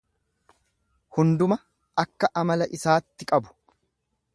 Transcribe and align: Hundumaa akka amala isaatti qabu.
Hundumaa 1.17 1.59
akka 2.05 2.33
amala 2.43 2.71
isaatti 2.79 3.31
qabu. 3.35 3.57